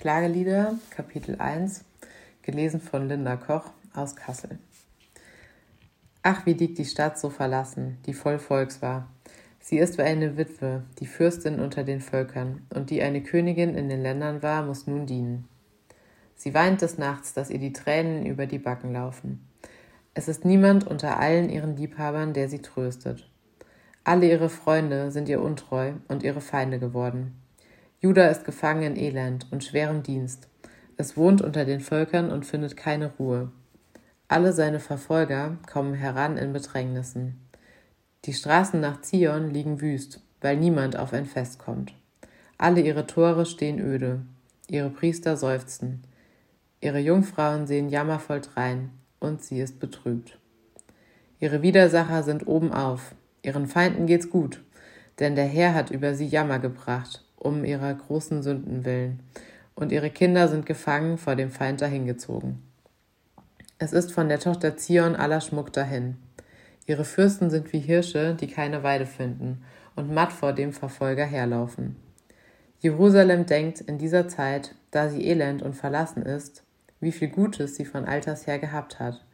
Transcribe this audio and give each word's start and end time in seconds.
Klagelieder, 0.00 0.78
Kapitel 0.88 1.36
1, 1.38 1.84
gelesen 2.40 2.80
von 2.80 3.06
Linda 3.06 3.36
Koch 3.36 3.66
aus 3.92 4.16
Kassel. 4.16 4.58
Ach, 6.22 6.46
wie 6.46 6.54
liegt 6.54 6.78
die 6.78 6.86
Stadt 6.86 7.18
so 7.18 7.28
verlassen, 7.28 7.98
die 8.06 8.14
voll 8.14 8.38
Volks 8.38 8.80
war. 8.80 9.10
Sie 9.58 9.76
ist 9.76 9.98
wie 9.98 10.02
eine 10.02 10.38
Witwe, 10.38 10.84
die 11.00 11.06
Fürstin 11.06 11.60
unter 11.60 11.84
den 11.84 12.00
Völkern, 12.00 12.66
und 12.74 12.88
die 12.88 13.02
eine 13.02 13.22
Königin 13.22 13.74
in 13.74 13.90
den 13.90 14.00
Ländern 14.00 14.42
war, 14.42 14.62
muss 14.62 14.86
nun 14.86 15.04
dienen. 15.04 15.46
Sie 16.34 16.54
weint 16.54 16.80
des 16.80 16.96
Nachts, 16.96 17.34
dass 17.34 17.50
ihr 17.50 17.58
die 17.58 17.74
Tränen 17.74 18.24
über 18.24 18.46
die 18.46 18.58
Backen 18.58 18.94
laufen. 18.94 19.46
Es 20.14 20.28
ist 20.28 20.46
niemand 20.46 20.86
unter 20.86 21.18
allen 21.18 21.50
ihren 21.50 21.76
Liebhabern, 21.76 22.32
der 22.32 22.48
sie 22.48 22.62
tröstet. 22.62 23.28
Alle 24.02 24.30
ihre 24.30 24.48
Freunde 24.48 25.10
sind 25.10 25.28
ihr 25.28 25.42
untreu 25.42 25.92
und 26.08 26.22
ihre 26.22 26.40
Feinde 26.40 26.78
geworden. 26.78 27.34
Juda 28.02 28.28
ist 28.28 28.46
gefangen 28.46 28.82
in 28.82 28.96
Elend 28.96 29.46
und 29.50 29.62
schwerem 29.62 30.02
Dienst. 30.02 30.48
Es 30.96 31.18
wohnt 31.18 31.42
unter 31.42 31.66
den 31.66 31.80
Völkern 31.80 32.30
und 32.30 32.46
findet 32.46 32.74
keine 32.74 33.12
Ruhe. 33.18 33.52
Alle 34.26 34.54
seine 34.54 34.80
Verfolger 34.80 35.58
kommen 35.70 35.92
heran 35.92 36.38
in 36.38 36.54
Bedrängnissen. 36.54 37.46
Die 38.24 38.32
Straßen 38.32 38.80
nach 38.80 39.02
Zion 39.02 39.50
liegen 39.50 39.82
wüst, 39.82 40.22
weil 40.40 40.56
niemand 40.56 40.98
auf 40.98 41.12
ein 41.12 41.26
Fest 41.26 41.58
kommt. 41.58 41.92
Alle 42.56 42.80
ihre 42.80 43.06
Tore 43.06 43.44
stehen 43.44 43.78
öde, 43.78 44.22
ihre 44.66 44.88
Priester 44.88 45.36
seufzen. 45.36 46.02
Ihre 46.80 47.00
Jungfrauen 47.00 47.66
sehen 47.66 47.90
jammervoll 47.90 48.40
drein, 48.40 48.92
und 49.18 49.42
sie 49.42 49.60
ist 49.60 49.78
betrübt. 49.78 50.38
Ihre 51.38 51.60
Widersacher 51.60 52.22
sind 52.22 52.46
oben 52.46 52.72
auf, 52.72 53.14
ihren 53.42 53.66
Feinden 53.66 54.06
geht's 54.06 54.30
gut, 54.30 54.62
denn 55.18 55.34
der 55.34 55.46
Herr 55.46 55.74
hat 55.74 55.90
über 55.90 56.14
sie 56.14 56.26
Jammer 56.26 56.60
gebracht 56.60 57.26
um 57.40 57.64
ihrer 57.64 57.92
großen 57.92 58.44
Sünden 58.44 58.84
willen, 58.84 59.18
und 59.74 59.90
ihre 59.90 60.10
Kinder 60.10 60.46
sind 60.46 60.66
gefangen 60.66 61.18
vor 61.18 61.34
dem 61.34 61.50
Feind 61.50 61.80
dahingezogen. 61.80 62.62
Es 63.78 63.92
ist 63.92 64.12
von 64.12 64.28
der 64.28 64.38
Tochter 64.38 64.76
Zion 64.76 65.16
aller 65.16 65.40
Schmuck 65.40 65.72
dahin. 65.72 66.16
Ihre 66.86 67.04
Fürsten 67.04 67.50
sind 67.50 67.72
wie 67.72 67.78
Hirsche, 67.78 68.34
die 68.34 68.46
keine 68.46 68.82
Weide 68.82 69.06
finden 69.06 69.64
und 69.96 70.12
matt 70.12 70.32
vor 70.32 70.52
dem 70.52 70.72
Verfolger 70.72 71.24
herlaufen. 71.24 71.96
Jerusalem 72.80 73.46
denkt 73.46 73.80
in 73.80 73.98
dieser 73.98 74.28
Zeit, 74.28 74.74
da 74.90 75.08
sie 75.08 75.26
elend 75.26 75.62
und 75.62 75.74
verlassen 75.74 76.22
ist, 76.22 76.62
wie 77.00 77.12
viel 77.12 77.28
Gutes 77.28 77.76
sie 77.76 77.84
von 77.84 78.04
alters 78.04 78.46
her 78.46 78.58
gehabt 78.58 78.98
hat, 78.98 79.24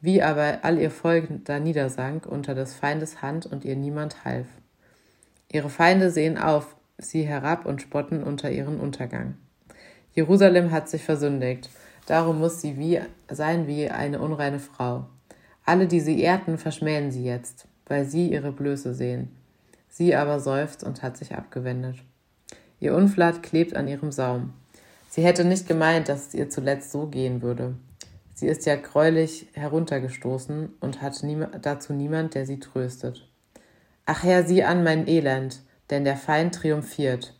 wie 0.00 0.22
aber 0.22 0.60
all 0.62 0.78
ihr 0.78 0.90
Volk 0.90 1.28
da 1.44 1.60
niedersank 1.60 2.26
unter 2.26 2.54
des 2.54 2.74
Feindes 2.74 3.22
Hand 3.22 3.46
und 3.46 3.64
ihr 3.64 3.76
niemand 3.76 4.24
half. 4.24 4.46
Ihre 5.50 5.70
Feinde 5.70 6.10
sehen 6.10 6.38
auf, 6.38 6.76
sie 6.98 7.22
herab 7.22 7.64
und 7.64 7.80
spotten 7.80 8.22
unter 8.22 8.50
ihren 8.50 8.80
Untergang. 8.80 9.36
Jerusalem 10.12 10.70
hat 10.70 10.88
sich 10.88 11.04
versündigt, 11.04 11.70
darum 12.06 12.38
muss 12.40 12.60
sie 12.60 12.76
wie, 12.76 13.00
sein 13.30 13.66
wie 13.66 13.88
eine 13.88 14.18
unreine 14.18 14.58
Frau. 14.58 15.06
Alle, 15.64 15.86
die 15.86 16.00
sie 16.00 16.20
ehrten, 16.20 16.58
verschmähen 16.58 17.10
sie 17.10 17.24
jetzt, 17.24 17.66
weil 17.86 18.04
sie 18.04 18.32
ihre 18.32 18.52
Blöße 18.52 18.94
sehen. 18.94 19.30
Sie 19.88 20.14
aber 20.14 20.40
seufzt 20.40 20.82
und 20.84 21.02
hat 21.02 21.16
sich 21.16 21.34
abgewendet. 21.34 21.96
Ihr 22.80 22.94
Unflat 22.94 23.42
klebt 23.42 23.74
an 23.76 23.88
ihrem 23.88 24.12
Saum. 24.12 24.52
Sie 25.08 25.22
hätte 25.24 25.44
nicht 25.44 25.66
gemeint, 25.66 26.08
dass 26.08 26.28
es 26.28 26.34
ihr 26.34 26.50
zuletzt 26.50 26.92
so 26.92 27.06
gehen 27.06 27.42
würde. 27.42 27.74
Sie 28.34 28.46
ist 28.46 28.66
ja 28.66 28.76
greulich 28.76 29.48
heruntergestoßen 29.52 30.68
und 30.80 31.02
hat 31.02 31.20
dazu 31.62 31.92
niemand, 31.92 32.34
der 32.34 32.46
sie 32.46 32.60
tröstet. 32.60 33.28
Ach 34.06 34.22
Herr, 34.22 34.44
sieh 34.44 34.62
an 34.62 34.84
mein 34.84 35.08
Elend, 35.08 35.60
denn 35.90 36.04
der 36.04 36.16
Feind 36.16 36.54
triumphiert. 36.54 37.34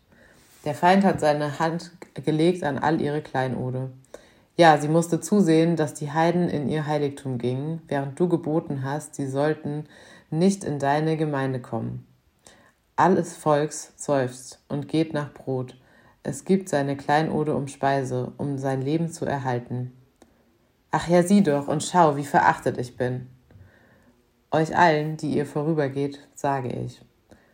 Der 0.64 0.74
Feind 0.74 1.04
hat 1.04 1.20
seine 1.20 1.58
Hand 1.58 1.92
gelegt 2.14 2.64
an 2.64 2.78
all 2.78 3.00
ihre 3.00 3.22
Kleinode. 3.22 3.90
Ja, 4.56 4.76
sie 4.78 4.88
musste 4.88 5.20
zusehen, 5.20 5.76
dass 5.76 5.94
die 5.94 6.10
Heiden 6.10 6.48
in 6.48 6.68
ihr 6.68 6.86
Heiligtum 6.86 7.38
gingen, 7.38 7.80
während 7.86 8.18
du 8.18 8.28
geboten 8.28 8.82
hast, 8.82 9.14
sie 9.14 9.28
sollten 9.28 9.84
nicht 10.30 10.64
in 10.64 10.78
deine 10.78 11.16
Gemeinde 11.16 11.60
kommen. 11.60 12.06
Alles 12.96 13.36
Volks 13.36 13.92
seufzt 13.96 14.60
und 14.68 14.88
geht 14.88 15.12
nach 15.12 15.32
Brot. 15.32 15.76
Es 16.24 16.44
gibt 16.44 16.68
seine 16.68 16.96
Kleinode 16.96 17.54
um 17.54 17.68
Speise, 17.68 18.32
um 18.36 18.58
sein 18.58 18.82
Leben 18.82 19.12
zu 19.12 19.24
erhalten. 19.24 19.92
Ach 20.90 21.06
ja, 21.06 21.22
sieh 21.22 21.42
doch 21.42 21.68
und 21.68 21.84
schau, 21.84 22.16
wie 22.16 22.24
verachtet 22.24 22.78
ich 22.78 22.96
bin. 22.96 23.28
Euch 24.50 24.76
allen, 24.76 25.16
die 25.16 25.36
ihr 25.36 25.46
vorübergeht, 25.46 26.26
sage 26.34 26.70
ich. 26.70 27.00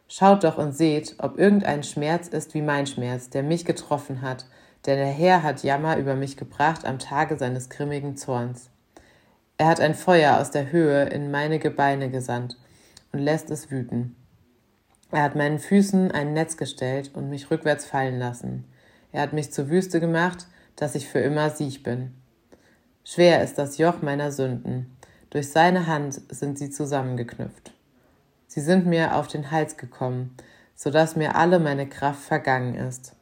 Schaut 0.08 0.44
doch 0.44 0.58
und 0.58 0.72
seht, 0.72 1.14
ob 1.18 1.38
irgendein 1.38 1.82
Schmerz 1.82 2.28
ist 2.28 2.54
wie 2.54 2.62
mein 2.62 2.86
Schmerz, 2.86 3.30
der 3.30 3.42
mich 3.42 3.64
getroffen 3.64 4.22
hat, 4.22 4.46
denn 4.86 4.98
der 4.98 5.06
Herr 5.06 5.42
hat 5.42 5.62
Jammer 5.62 5.96
über 5.96 6.14
mich 6.14 6.36
gebracht 6.36 6.84
am 6.84 6.98
Tage 6.98 7.36
seines 7.36 7.70
grimmigen 7.70 8.16
Zorns. 8.16 8.70
Er 9.56 9.66
hat 9.66 9.80
ein 9.80 9.94
Feuer 9.94 10.38
aus 10.40 10.50
der 10.50 10.72
Höhe 10.72 11.04
in 11.04 11.30
meine 11.30 11.58
Gebeine 11.58 12.10
gesandt 12.10 12.58
und 13.12 13.20
lässt 13.20 13.50
es 13.50 13.70
wüten. 13.70 14.16
Er 15.10 15.22
hat 15.22 15.36
meinen 15.36 15.60
Füßen 15.60 16.10
ein 16.10 16.32
Netz 16.32 16.56
gestellt 16.56 17.12
und 17.14 17.30
mich 17.30 17.50
rückwärts 17.50 17.86
fallen 17.86 18.18
lassen. 18.18 18.64
Er 19.12 19.22
hat 19.22 19.32
mich 19.32 19.52
zur 19.52 19.70
Wüste 19.70 20.00
gemacht, 20.00 20.48
dass 20.76 20.96
ich 20.96 21.08
für 21.08 21.20
immer 21.20 21.50
Sieg 21.50 21.84
bin. 21.84 22.14
Schwer 23.04 23.44
ist 23.44 23.56
das 23.58 23.78
Joch 23.78 24.02
meiner 24.02 24.32
Sünden. 24.32 24.96
Durch 25.30 25.50
seine 25.50 25.86
Hand 25.86 26.20
sind 26.30 26.58
sie 26.58 26.70
zusammengeknüpft. 26.70 27.73
Sie 28.54 28.60
sind 28.60 28.86
mir 28.86 29.16
auf 29.16 29.26
den 29.26 29.50
Hals 29.50 29.76
gekommen, 29.78 30.36
so 30.76 30.90
dass 30.90 31.16
mir 31.16 31.34
alle 31.34 31.58
meine 31.58 31.88
Kraft 31.88 32.20
vergangen 32.20 32.76
ist. 32.76 33.16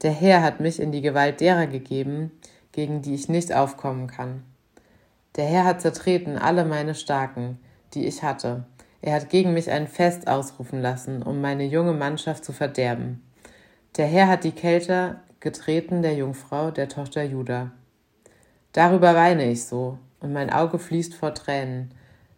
Der 0.00 0.12
Herr 0.12 0.42
hat 0.42 0.60
mich 0.60 0.80
in 0.80 0.92
die 0.92 1.02
Gewalt 1.02 1.42
derer 1.42 1.66
gegeben, 1.66 2.30
gegen 2.72 3.02
die 3.02 3.14
ich 3.14 3.28
nicht 3.28 3.52
aufkommen 3.52 4.06
kann. 4.06 4.44
Der 5.36 5.44
Herr 5.44 5.66
hat 5.66 5.82
zertreten 5.82 6.38
alle 6.38 6.64
meine 6.64 6.94
Starken, 6.94 7.58
die 7.92 8.06
ich 8.06 8.22
hatte. 8.22 8.64
Er 9.02 9.12
hat 9.16 9.28
gegen 9.28 9.52
mich 9.52 9.70
ein 9.70 9.86
Fest 9.86 10.26
ausrufen 10.26 10.80
lassen, 10.80 11.22
um 11.22 11.42
meine 11.42 11.66
junge 11.66 11.92
Mannschaft 11.92 12.42
zu 12.42 12.54
verderben. 12.54 13.22
Der 13.98 14.06
Herr 14.06 14.26
hat 14.26 14.42
die 14.42 14.52
Kälte 14.52 15.20
getreten 15.38 16.00
der 16.00 16.14
Jungfrau, 16.14 16.70
der 16.70 16.88
Tochter 16.88 17.24
Juda. 17.24 17.72
Darüber 18.72 19.14
weine 19.14 19.50
ich 19.50 19.66
so, 19.66 19.98
und 20.20 20.32
mein 20.32 20.48
Auge 20.48 20.78
fließt 20.78 21.14
vor 21.14 21.34
Tränen, 21.34 21.90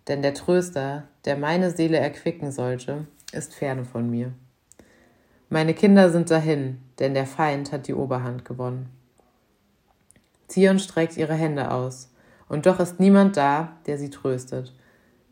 denn 0.08 0.22
der 0.22 0.34
Tröster, 0.34 1.04
der 1.24 1.36
meine 1.36 1.70
Seele 1.70 1.98
erquicken 1.98 2.50
sollte, 2.50 3.06
ist 3.32 3.54
ferne 3.54 3.84
von 3.84 4.10
mir. 4.10 4.32
Meine 5.50 5.74
Kinder 5.74 6.10
sind 6.10 6.30
dahin, 6.30 6.78
denn 6.98 7.14
der 7.14 7.26
Feind 7.26 7.72
hat 7.72 7.86
die 7.88 7.94
Oberhand 7.94 8.44
gewonnen. 8.44 8.90
Zion 10.48 10.78
streckt 10.78 11.16
ihre 11.16 11.34
Hände 11.34 11.70
aus, 11.70 12.10
und 12.48 12.64
doch 12.64 12.80
ist 12.80 12.98
niemand 12.98 13.36
da, 13.36 13.76
der 13.86 13.98
sie 13.98 14.08
tröstet. 14.08 14.74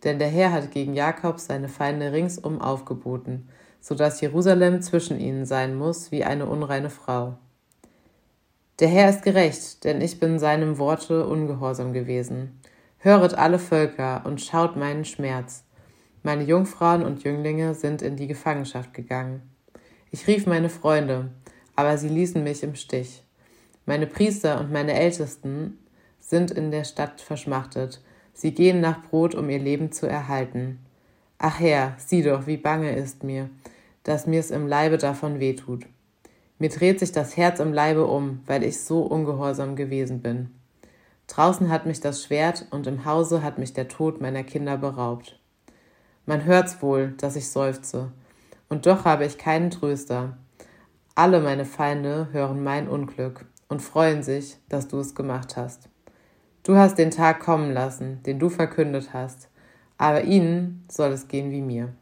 Denn 0.05 0.19
der 0.19 0.29
Herr 0.29 0.53
hat 0.53 0.71
gegen 0.71 0.95
Jakob 0.95 1.41
seine 1.41 1.69
Feinde 1.69 2.13
ringsum 2.13 2.61
aufgeboten, 2.61 3.49
so 3.81 3.95
dass 3.95 4.21
Jerusalem 4.21 4.83
zwischen 4.83 5.19
ihnen 5.19 5.47
sein 5.47 5.75
muss 5.75 6.13
wie 6.13 6.25
eine 6.25 6.47
unreine 6.47 6.91
Frau. 6.91 7.39
Der 8.79 8.89
Herr 8.89 9.09
ist 9.09 9.23
gerecht, 9.23 9.85
denn 9.85 10.03
ich 10.03 10.21
bin 10.21 10.39
seinem 10.39 10.77
Worte 10.77 11.27
ungehorsam 11.27 11.95
gewesen. 11.95 12.61
Höret 13.07 13.39
alle 13.39 13.61
Völker 13.61 14.23
und 14.25 14.41
schaut 14.41 14.75
meinen 14.75 15.05
Schmerz. 15.05 15.63
Meine 16.25 16.43
Jungfrauen 16.43 17.05
und 17.05 17.23
Jünglinge 17.23 17.73
sind 17.73 18.03
in 18.03 18.17
die 18.17 18.27
Gefangenschaft 18.27 18.95
gegangen. 18.95 19.43
Ich 20.11 20.27
rief 20.27 20.45
meine 20.49 20.69
Freunde, 20.69 21.31
aber 21.77 21.99
sie 21.99 22.09
ließen 22.09 22.43
mich 22.43 22.65
im 22.65 22.75
Stich. 22.75 23.23
Meine 23.85 24.09
Priester 24.09 24.59
und 24.59 24.73
meine 24.73 24.95
Ältesten 24.95 25.79
sind 26.19 26.51
in 26.51 26.73
der 26.73 26.83
Stadt 26.83 27.21
verschmachtet. 27.21 28.03
Sie 28.35 28.51
gehen 28.51 28.81
nach 28.81 29.05
Brot, 29.05 29.37
um 29.37 29.49
ihr 29.51 29.61
Leben 29.61 29.93
zu 29.93 30.09
erhalten. 30.09 30.81
Ach 31.39 31.61
Herr, 31.61 31.95
sieh 31.99 32.25
doch, 32.25 32.49
wie 32.49 32.57
bange 32.57 32.97
ist 32.97 33.23
mir, 33.23 33.49
dass 34.03 34.27
mir's 34.27 34.51
im 34.51 34.67
Leibe 34.67 34.99
davon 34.99 35.39
wehtut. 35.39 35.87
Mir 36.59 36.71
dreht 36.71 36.99
sich 36.99 37.13
das 37.13 37.37
Herz 37.37 37.61
im 37.61 37.73
Leibe 37.73 38.05
um, 38.05 38.41
weil 38.47 38.65
ich 38.65 38.81
so 38.81 39.03
ungehorsam 39.03 39.77
gewesen 39.77 40.23
bin. 40.23 40.51
Draußen 41.27 41.71
hat 41.71 41.87
mich 41.87 42.01
das 42.01 42.23
Schwert 42.23 42.67
und 42.71 42.87
im 42.87 43.05
Hause 43.05 43.43
hat 43.43 43.59
mich 43.59 43.73
der 43.73 43.89
Tod 43.89 44.21
meiner 44.21 44.45
Kinder 44.45 44.77
beraubt. 44.77 45.39
Man 46.25 46.45
hört's 46.45 46.81
wohl, 46.83 47.13
dass 47.19 47.37
ich 47.37 47.51
seufze, 47.51 48.13
und 48.69 48.87
doch 48.87 49.05
habe 49.05 49.25
ich 49.25 49.39
keinen 49.39 49.71
Tröster. 49.71 50.39
Alle 51.15 51.41
meine 51.41 51.65
Feinde 51.65 52.29
hören 52.33 52.63
mein 52.63 52.89
Unglück 52.89 53.47
und 53.69 53.83
freuen 53.83 54.23
sich, 54.23 54.57
dass 54.69 54.89
du 54.89 54.99
es 54.99 55.15
gemacht 55.15 55.57
hast. 55.57 55.89
Du 56.63 56.77
hast 56.77 56.99
den 56.99 57.11
Tag 57.11 57.41
kommen 57.41 57.73
lassen, 57.73 58.23
den 58.25 58.39
du 58.39 58.49
verkündet 58.49 59.11
hast, 59.13 59.49
aber 59.99 60.25
ihnen 60.25 60.85
soll 60.91 61.13
es 61.13 61.29
gehen 61.29 61.51
wie 61.51 61.63
mir. 61.63 61.93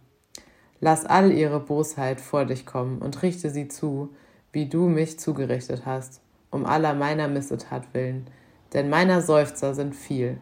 Lass 0.80 1.06
all 1.06 1.32
ihre 1.32 1.60
Bosheit 1.60 2.20
vor 2.20 2.44
dich 2.44 2.66
kommen 2.66 2.98
und 2.98 3.22
richte 3.22 3.50
sie 3.50 3.68
zu, 3.68 4.14
wie 4.52 4.68
du 4.68 4.88
mich 4.88 5.18
zugerichtet 5.18 5.84
hast, 5.86 6.20
um 6.50 6.66
aller 6.66 6.94
meiner 6.94 7.28
Missetat 7.28 7.92
willen, 7.92 8.26
denn 8.74 8.90
meiner 8.90 9.22
Seufzer 9.22 9.74
sind 9.74 9.94
viel 9.94 10.38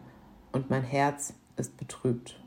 und 0.51 0.69
mein 0.69 0.83
Herz 0.83 1.33
ist 1.55 1.77
betrübt. 1.77 2.42